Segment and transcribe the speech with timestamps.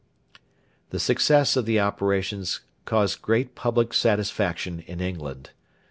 [0.89, 5.51] The success of the operations caused great public satisfaction in England.